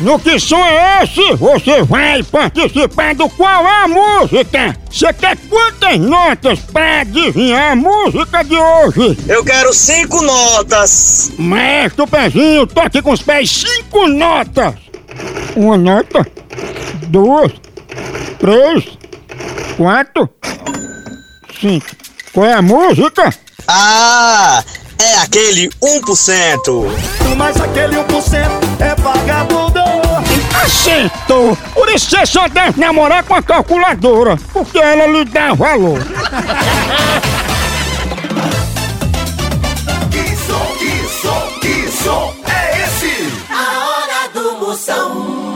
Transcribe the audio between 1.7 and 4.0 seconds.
vai participar do Qual é a